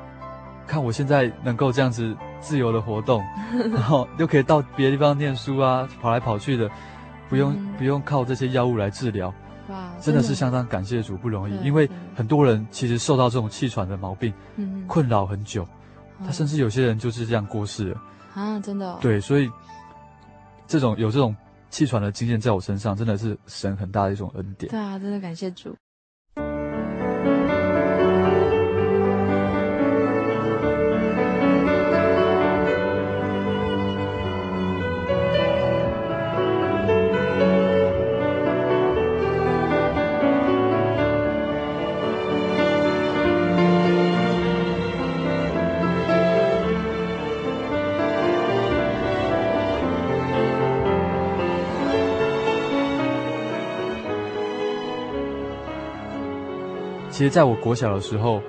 [0.68, 3.24] 看我现在能够这样子自由的活动，
[3.72, 6.70] 然后 又可以到别的地方念书啊，跑来跑去的，
[7.30, 9.34] 不用、嗯、不用靠这些药物来治疗，
[9.72, 15.68] 哇，真的是相当感谢主，不容易，因为很多人其实受到这种气喘的毛病，嗯，困扰很久，
[16.26, 18.02] 他甚至有些人就是这样过世了，
[18.36, 19.50] 啊，真的、哦，对，所以
[20.68, 21.36] 这种有这种。
[21.72, 24.70] 气喘的经验在我身上，真的是神很大的一种恩典。
[24.70, 25.74] 对啊，真的感谢主。
[57.12, 58.42] 其实，在我国小的时候，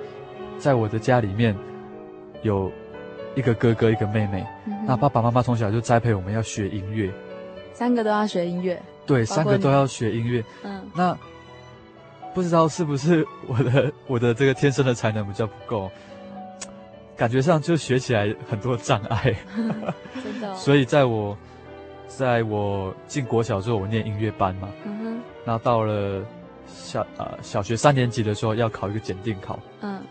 [0.57, 1.53] 在我的家里面，
[2.43, 2.71] 有
[3.35, 4.43] 一个哥哥，一个妹妹。
[4.65, 7.11] 嗯、那爸爸妈妈从小就栽培我们要学音乐，
[7.73, 8.81] 三个都要学音乐。
[9.05, 10.41] 对，三个都要学音乐。
[10.63, 11.15] 嗯，那
[12.33, 15.91] 不知道是不是我的 我的这个天生的才能比较不够，
[17.17, 19.35] 感觉上就学起来很多障碍。
[20.23, 20.55] 真的、哦。
[20.57, 21.37] 所以，在我
[22.07, 24.69] 在我进国小之后，我念音乐班嘛。
[24.85, 25.19] 嗯哼。
[25.43, 26.23] 那到了。
[26.67, 30.01] 小呃小学三年级的时候要考一个检定考，嗯，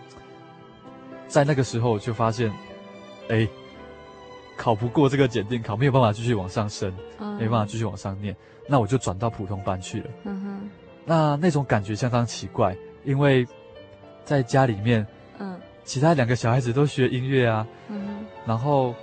[1.29, 2.53] 在那个时候就发现，
[3.29, 3.49] 哎，
[4.57, 8.37] 考不过这个检定考，没有办法继续往上升，嗯，没办法继续往上念，
[8.67, 10.11] 那我就转到普通班去了。
[10.25, 10.71] 嗯哼，
[11.05, 13.47] 那那种感觉相当奇怪，因为
[14.25, 15.07] 在家里面，
[15.39, 18.95] 嗯，其他两个小孩子都学音乐啊，嗯哼，然后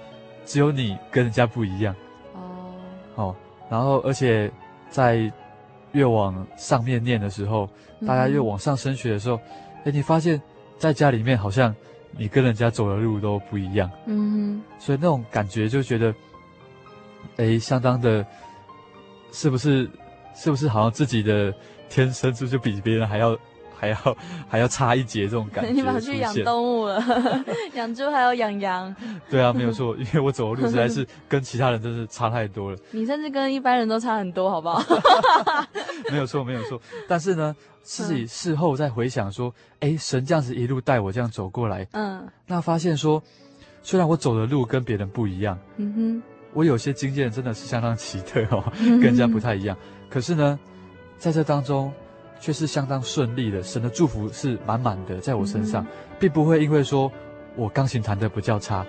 [0.45, 1.95] 只有你跟人家不一样，
[2.33, 2.73] 哦，
[3.15, 3.35] 哦，
[3.69, 4.51] 然后而且
[4.89, 5.31] 在。
[5.91, 7.69] 越往上面念的时候，
[8.05, 10.41] 大家越往上升学的时候，哎、嗯，你发现
[10.77, 11.75] 在家里面好像
[12.11, 16.13] 你跟人家走的路都不一样，嗯，所以那种感觉就觉得，
[17.37, 18.25] 哎，相当的，
[19.31, 19.89] 是不是？
[20.35, 21.53] 是不是好像自己的
[21.89, 23.37] 天生就就比别人还要？
[23.79, 24.17] 还要
[24.49, 27.01] 还要差一截这种感觉， 你跑去养动物了，
[27.75, 28.93] 养猪还要养羊。
[29.29, 32.77] 对啊，没有错，因为我走的路实在是跟其他人真是差太多了。
[32.91, 34.83] 你甚至跟一般人都差很多，好不好？
[36.11, 36.79] 没有错，没有错。
[37.07, 43.21] 但是呢，自己事后再回想说，哎，神这样子一路带我这样走过来，嗯，那发现说，
[43.81, 46.23] 虽然我走的路跟别人不一样，嗯哼，
[46.53, 49.77] 我有些经验真的是相当奇特哦，跟人家不太一样。
[50.09, 50.59] 可是呢，
[51.17, 51.91] 在这当中。
[52.39, 55.87] 却是相当顺利的，神的祝福是满满的在我身上，嗯、
[56.19, 57.11] 并不会因为说
[57.55, 58.85] 我钢琴弹得比较差，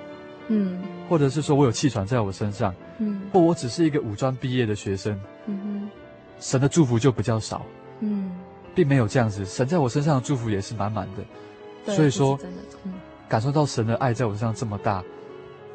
[0.48, 5.90] 嗯，或者是说我有气喘在我身上，嗯，或我只是一个五专毕业的学生，嗯哼，
[6.38, 7.66] 神的祝福就比较少，
[8.00, 8.30] 嗯，
[8.74, 12.38] 并没有这样子，神在我身上的祝福也是满满的，所以说，
[12.84, 12.92] 嗯、
[13.28, 15.02] 感受到神的爱在我身上这么大，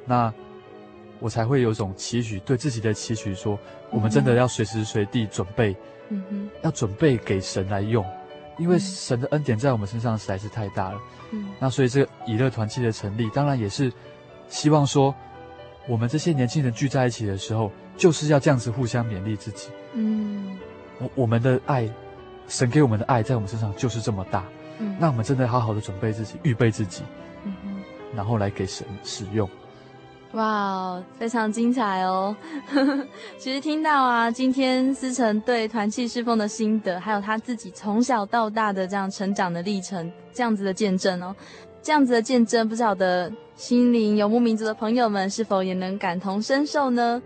[0.05, 0.33] 那
[1.19, 3.59] 我才会有种期许，对自己的期许说，
[3.89, 5.75] 我们真的要随时随地准备。
[6.09, 8.05] 嗯哼，要准备给神来用，
[8.57, 10.99] 因为神的恩典在我们身上实在是太大了。
[11.31, 13.91] 嗯，那所以这个以乐团契的成立，当然也是
[14.47, 15.13] 希望说，
[15.87, 19.69] 我们这些年轻人聚在一起的时候，就是要这样子互相勉励自己。
[19.93, 20.57] 嗯，
[20.99, 21.89] 我我们的爱，
[22.47, 24.43] 神给我们的爱，在我们身上就是这么大。
[24.79, 27.01] 嗯，那我们真的好好的准备自己，预备自己，
[27.45, 29.49] 嗯哼，然后来给神使用。
[30.35, 32.35] 哇，非常精彩哦！
[33.39, 41.33] 其实听到啊，今天思成对团契侍奉的心得，还有他自己从小到大的这样成长的历程，这样子的见证哦，
[41.81, 47.21] 这样子的见证，不晓得心灵游牧民族的朋友们是否也能感同身受呢？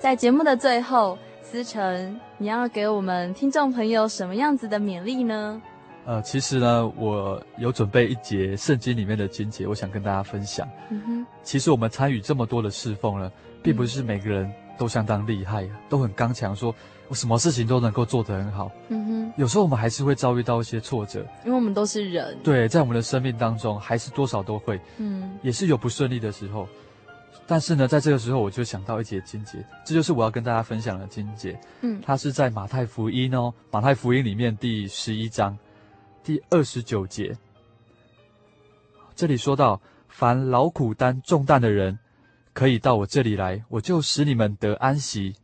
[0.00, 5.62] 在节目的最后，思成，你要给我们听众朋友什么样子的勉励呢？
[6.06, 10.66] 呃，其实呢，我有准备一节圣经里面的经节，我想跟大家分享。
[10.88, 13.30] 嗯哼，其实我们参与这么多的侍奉呢，
[13.60, 14.48] 并不是每个人
[14.78, 16.72] 都相当厉害，都很刚强，说
[17.08, 18.70] 我什么事情都能够做得很好。
[18.88, 22.38] 嗯哼，有时候我们还是会遭遇到一些挫折，因为我们都是人。
[22.44, 26.68] 对，在我们的生命当中，还是多少都会，嗯，也是有不顺利的时候。
[27.48, 31.58] 但是呢，在这个时候，我就想到一节经节，这就是我要跟大家分享的经节。
[31.80, 35.56] 嗯，它是在马太福音哦，马太福音里面第十一章。
[36.26, 37.38] 第二十九节，
[39.14, 41.96] 这里说到：凡劳苦担重担的人，
[42.52, 45.36] 可以到我这里来，我就使你们得安息。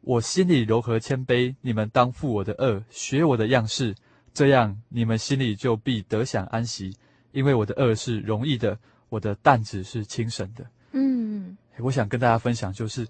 [0.00, 3.94] 我心里柔和谦卑，你们当负我的恶，学我的样式，
[4.34, 6.92] 这样你们心里就必得享安息。
[7.30, 8.76] 因为我的恶是容易的，
[9.08, 10.66] 我的担子是轻省的。
[10.90, 13.06] 嗯，我想跟大家分享，就是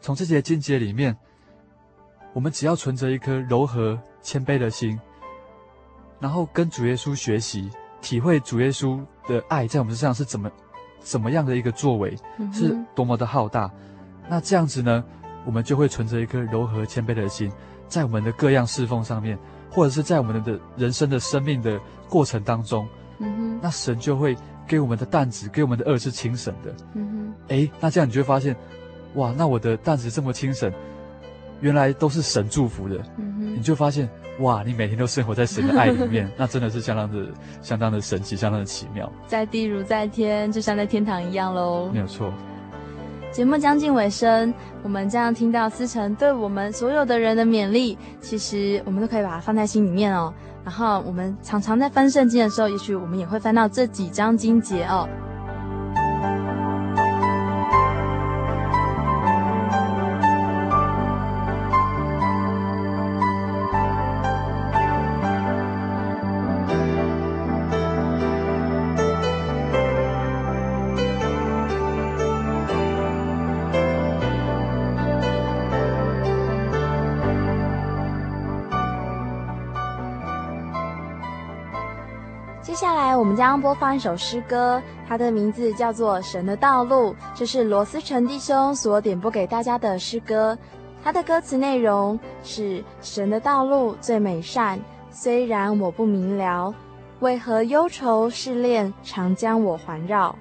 [0.00, 1.16] 从这些经节里面，
[2.32, 4.96] 我们只要存着一颗柔和谦卑的心。
[6.22, 7.68] 然后跟主耶稣学习，
[8.00, 10.48] 体会主耶稣的爱在我们身上是怎么
[11.00, 13.68] 怎么样的一个作为，嗯是多么的浩大。
[14.28, 15.04] 那这样子呢，
[15.44, 17.50] 我们就会存着一颗柔和谦卑的心，
[17.88, 19.36] 在我们的各样侍奉上面，
[19.68, 22.86] 或者是在我们的人生的生命的过程当中，
[23.18, 26.72] 嗯，那神就会给我们的担子，给我们的轭是轻省的。
[26.94, 28.56] 嗯诶，那这样你就会发现，
[29.14, 30.72] 哇，那我的担子这么轻省，
[31.60, 33.02] 原来都是神祝福的。
[33.16, 34.08] 哼，嗯，你就发现，
[34.40, 37.26] 哇，你每天都生活在神的爱里面， 那真的是相当的、
[37.60, 42.00] 相当的神奇，相当的奇妙，在地如在天，就像在天堂一样喽没。
[42.00, 42.32] 有错。
[43.30, 50.32] 节目将近尾声，我们这样听到思成对我们所有的人的勉励，其实我们都可以把它放在心里面哦。
[50.64, 55.08] 然后我们常常在翻圣经的时候，也许我们也会翻到这几章经节哦。
[83.42, 90.56] 将播放一首诗歌，它的名字叫做《神的道路》，这是罗思成弟兄所点播给大家的诗歌。
[91.02, 94.78] 它的歌词内容是：神的道路最美善，
[95.10, 96.72] 虽然我不明了，
[97.18, 100.36] 为何忧愁试炼常将我环绕？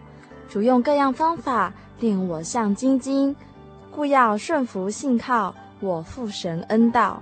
[0.48, 3.36] 主用各样方法令我像精金，
[3.90, 7.20] 故要顺服信靠我父神恩道。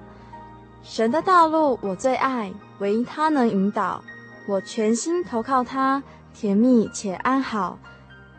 [0.84, 4.03] 神的道路我最爱，唯他能引导。
[4.49, 6.01] 我全心投靠他，
[6.33, 7.77] 甜蜜且安好，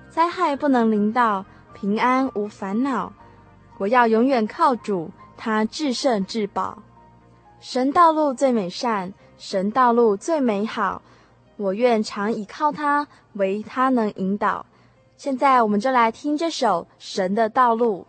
[0.09, 3.13] 灾害不能临到，平安无烦恼。
[3.79, 6.83] 我要永远靠主，他至圣至宝。
[7.61, 11.01] 神道路最美善，神道路最美好。
[11.57, 14.67] 我愿常倚靠他，唯他能引导。
[15.17, 18.05] 现在我们就来听这首《神的道路》。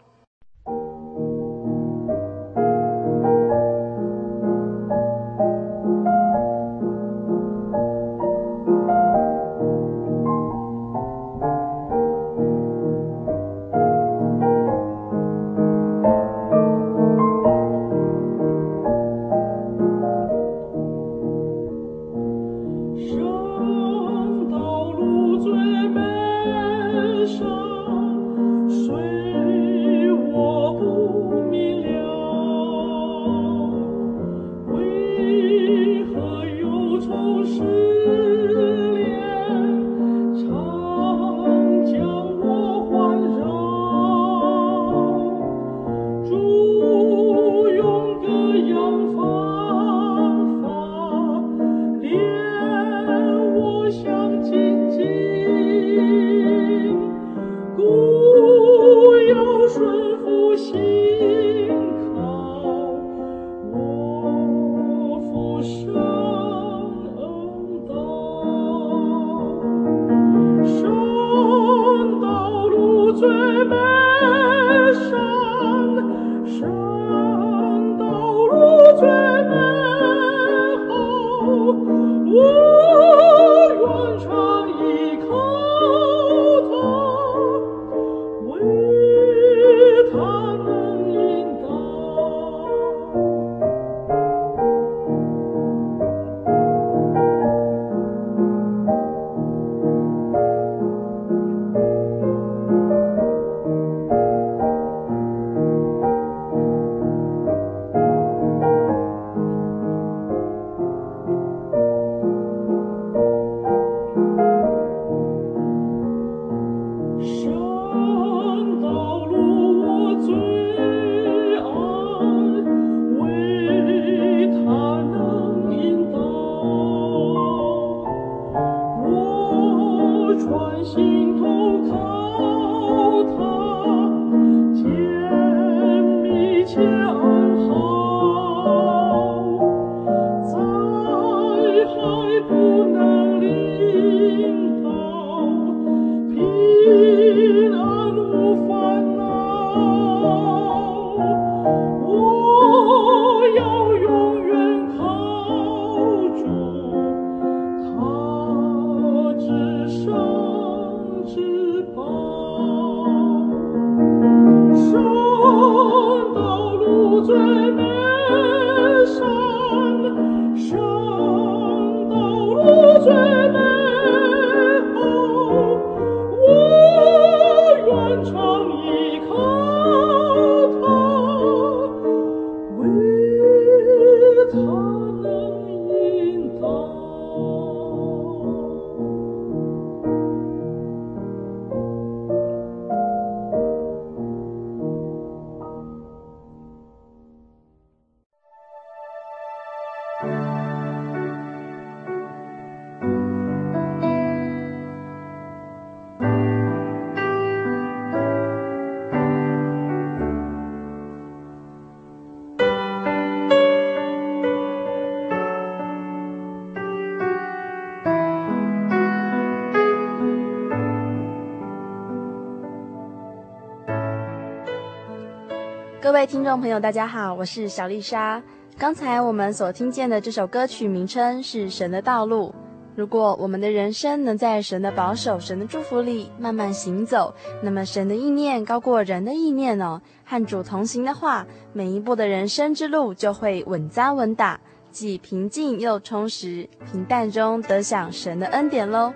[226.11, 228.43] 各位听众朋友，大家好，我是小丽莎。
[228.77, 232.49] 刚才我们所听见的这首歌曲名称是《神的道路》。
[232.97, 237.33] 如果我们的人生能在神的保守、神的祝福里慢慢行走，
[237.63, 240.01] 那么神的意念高过人的意念哦。
[240.25, 244.59] 和主同行的话，每一步的人生之路就会稳扎稳打，
[244.91, 249.13] 既平静又充实，平淡中得享神的恩典喽。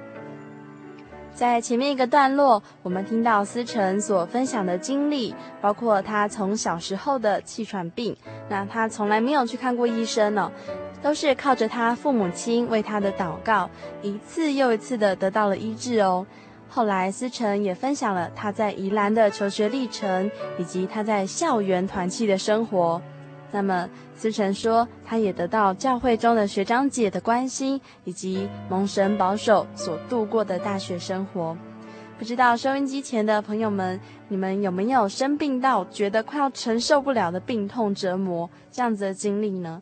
[1.35, 8.15] 在前面一个段落，我们听到思成所分享的经历，包括他从小时候的气喘病，
[8.47, 10.49] 那他从来没有去看过医生呢，
[11.01, 13.69] 都是靠着他父母亲为他的祷告，
[14.01, 16.25] 一次又一次的得到了医治哦。
[16.69, 23.01] 后来思成也分享了他在宜兰的求学历程，以及他在校园团契的生活。
[23.51, 31.55] 那么，思成说，他也得到教会中的学长姐的关心，以及蒙神保守所度过的大学生活。
[32.17, 39.81] 不知道收音机前的朋友们，你们有没有生病到觉得快要承受不了的病痛折磨这样子的经历呢？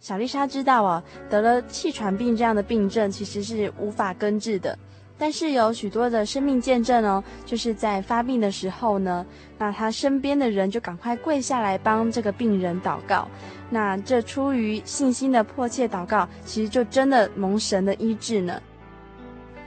[0.00, 4.78] 小丽莎知道啊，得了气喘病这样的病症，其实是无法根治的。
[5.18, 9.24] 但是有许多的生命见证哦，就是在发病的时候呢，
[9.58, 13.26] 那他身边的人就赶快跪下来帮这个病人祷告。
[13.70, 18.60] 那这出于信心的迫切祷告，其实就真的蒙神的医治呢。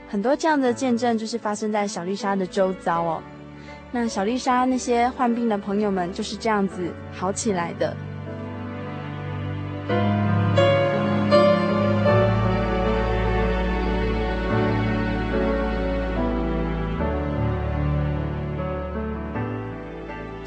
[0.08, 3.22] 很多这样的见证就是发生在小丽莎的周遭哦。
[3.92, 7.96] 那小丽莎那些患病的朋友们就是这样子好起来的。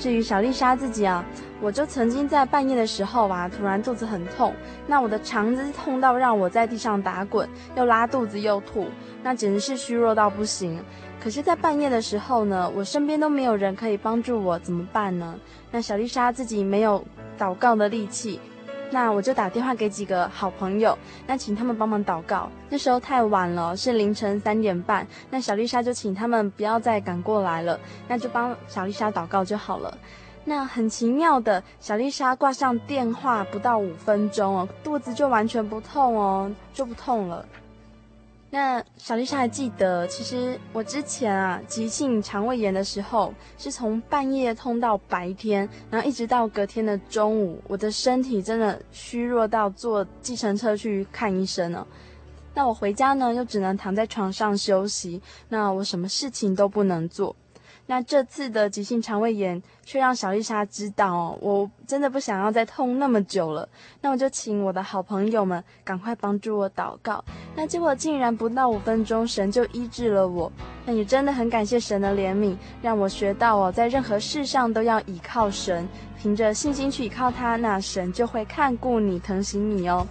[0.04, 1.24] 至于小丽莎自己啊，
[1.62, 4.54] 我就曾经在半夜的时候啊，突然肚子很痛，
[4.86, 7.48] 那我的肠子痛到让我在地上打滚，
[7.78, 8.88] 又拉肚子又吐，
[9.24, 10.78] 那简直是虚弱到不行。
[11.22, 15.40] 可是，在半夜的时候呢，我身边都没有人可以帮助我，怎么办呢？
[15.72, 17.02] 那小丽莎自己没有
[17.40, 18.42] 祷告的力气。
[18.94, 22.48] 那我就打电话给几个好朋友，那请他们帮忙祷告。
[22.70, 25.06] 那时候太晚了，是凌晨三点半。
[25.32, 29.98] 那小丽莎就请他们不要再赶过来了，那就帮小丽莎祷告就好了。
[30.46, 37.44] 那很奇妙的，小丽莎挂上电话不到五分钟哦，肚子就完全不痛哦，就不痛了。
[38.54, 51.88] 那小丽莎还记得，其实我之前啊急性肠胃炎的时候，是从半夜痛到白天，然后一直到隔天的中午，我的身体真的虚弱到坐计程车去看医生了。
[52.54, 57.36] 那我回家呢，又只能躺在床上休息，那我什么事情都不能做。
[57.86, 63.68] 那这次的急性肠胃炎却让小丽莎知道哦，我真的不想要再痛那么久了。
[64.02, 67.24] 那我就请我的好朋友们赶快帮助我祷告。
[67.56, 70.52] 那结果竟然不到五分钟，神就医治了我。
[70.86, 75.88] 那也真的很感谢神的怜悯，让我学到哦，在任何事上都要倚靠神，
[76.22, 80.08] 凭着信心去倚靠他，那神就会看顾你、疼惜你哦。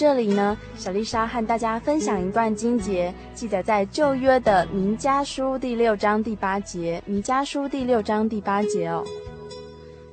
[0.00, 7.02] 这里呢，小丽莎和大家分享一段经节，记载在旧约的弥迦书第六章第八节。
[7.04, 9.04] 弥迦书第六章第八节哦，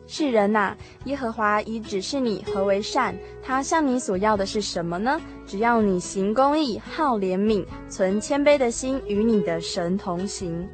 [0.06, 0.76] 世人呐，
[1.06, 5.22] 耶和华已指示你何为善，他向你所要的是什么呢？
[5.46, 10.68] 只要你行公义，好怜悯，存谦卑的心，与你的神同行。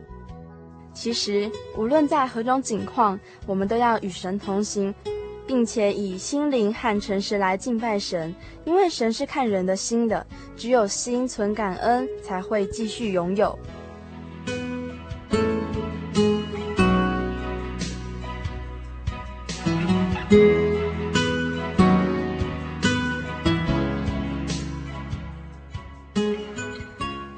[0.91, 4.91] 其实，无论在何种境况，我们都要与神同行。
[5.45, 8.33] 并且以心灵和诚实来敬拜神
[8.65, 10.25] 因为神是看人的心的
[10.55, 13.57] 只有心存感恩才会继续拥有。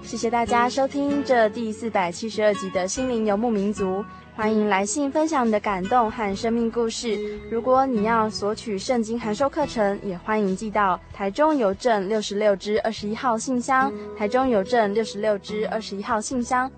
[0.03, 4.03] 谢谢大家收听这第四百七十二集的心灵游牧民族。
[4.35, 7.39] 欢迎来信分享你的感动和生命故事。
[7.49, 16.69] 如果你要索取圣经函授课程，也欢迎寄到台中邮政六十六支二十一号信箱，台中邮政六十六支二十一号信箱，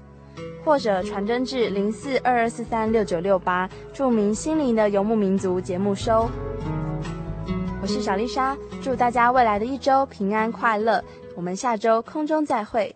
[0.64, 6.30] 或者传真至零四二二四三六九六八，注明“心灵的游牧民族”节目收。
[7.82, 11.03] 我是小丽莎，祝大家未来的一周平安快乐。
[11.36, 12.95] 我们下周空中再会。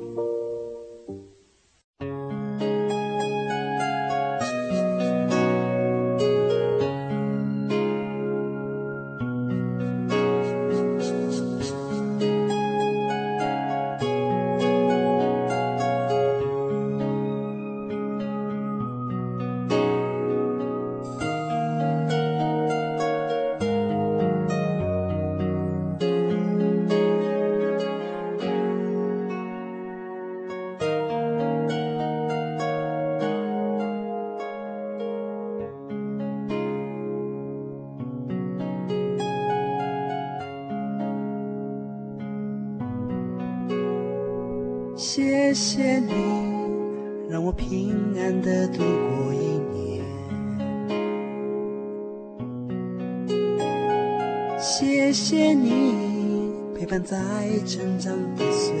[57.73, 58.75] 成长的岁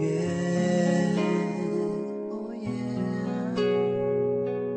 [0.00, 0.22] 月。
[2.30, 2.68] 哦耶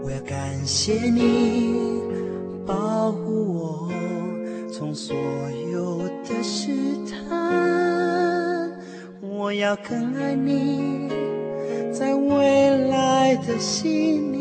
[0.03, 2.01] 我要感谢你，
[2.65, 3.91] 保护我
[4.73, 5.15] 从所
[5.71, 6.71] 有的试
[7.05, 8.71] 探。
[9.21, 11.07] 我要更爱你。
[11.93, 14.40] 在未来的信念。